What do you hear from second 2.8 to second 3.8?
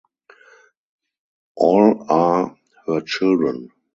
her children.